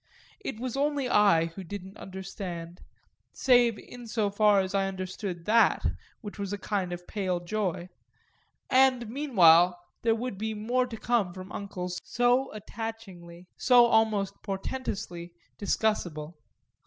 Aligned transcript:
It 0.39 0.59
was 0.59 0.75
only 0.75 1.07
I 1.07 1.45
who 1.53 1.63
didn't 1.63 1.97
understand 1.97 2.81
save 3.33 3.77
in 3.77 4.07
so 4.07 4.31
far 4.31 4.59
as 4.61 4.73
I 4.73 4.87
understood 4.87 5.45
that, 5.45 5.85
which 6.21 6.39
was 6.39 6.51
a 6.51 6.57
kind 6.57 6.91
of 6.91 7.05
pale 7.05 7.39
joy; 7.39 7.87
and 8.67 9.07
meanwhile 9.07 9.79
there 10.01 10.15
would 10.15 10.39
be 10.39 10.55
more 10.55 10.87
to 10.87 10.97
come 10.97 11.35
from 11.35 11.51
uncles 11.51 11.99
so 12.03 12.51
attachingly, 12.51 13.45
so 13.57 13.85
almost 13.85 14.33
portentously, 14.41 15.35
discussable. 15.59 16.33